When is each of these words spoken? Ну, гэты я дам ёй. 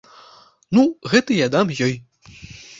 Ну, 0.77 0.83
гэты 1.13 1.37
я 1.45 1.53
дам 1.59 1.75
ёй. 1.91 1.95